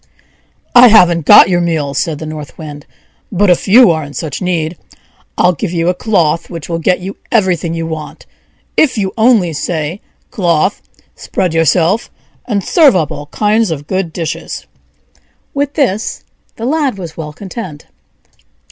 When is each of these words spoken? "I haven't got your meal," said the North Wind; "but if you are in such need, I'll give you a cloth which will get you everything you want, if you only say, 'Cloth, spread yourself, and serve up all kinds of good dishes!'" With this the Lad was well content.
"I 0.73 0.87
haven't 0.87 1.27
got 1.27 1.47
your 1.47 1.61
meal," 1.61 1.93
said 1.93 2.17
the 2.17 2.25
North 2.25 2.57
Wind; 2.57 2.87
"but 3.31 3.51
if 3.51 3.67
you 3.67 3.91
are 3.91 4.03
in 4.03 4.15
such 4.15 4.41
need, 4.41 4.75
I'll 5.37 5.53
give 5.53 5.71
you 5.71 5.89
a 5.89 5.93
cloth 5.93 6.49
which 6.49 6.67
will 6.67 6.79
get 6.79 7.01
you 7.01 7.17
everything 7.31 7.75
you 7.75 7.85
want, 7.85 8.25
if 8.75 8.97
you 8.97 9.13
only 9.15 9.53
say, 9.53 10.01
'Cloth, 10.31 10.81
spread 11.13 11.53
yourself, 11.53 12.09
and 12.47 12.63
serve 12.63 12.95
up 12.95 13.11
all 13.11 13.27
kinds 13.27 13.69
of 13.69 13.85
good 13.85 14.11
dishes!'" 14.11 14.65
With 15.53 15.75
this 15.75 16.23
the 16.55 16.65
Lad 16.65 16.97
was 16.97 17.15
well 17.15 17.31
content. 17.31 17.85